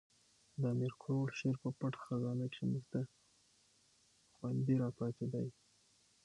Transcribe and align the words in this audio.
د 0.59 0.61
امیر 0.73 0.93
کروړ 1.01 1.27
شعر 1.39 1.55
په 1.63 1.69
پټه 1.79 1.99
خزانه 2.05 2.45
کښي 2.51 2.65
موږ 2.71 2.85
ته 2.91 3.01
خوندي 4.35 4.75
را 4.81 4.89
پاتي 4.97 5.25
دي. 5.33 5.47